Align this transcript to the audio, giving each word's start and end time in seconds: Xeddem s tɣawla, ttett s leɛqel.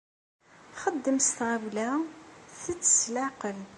Xeddem 0.81 1.17
s 1.21 1.29
tɣawla, 1.37 1.89
ttett 2.55 2.83
s 2.99 3.01
leɛqel. 3.13 3.59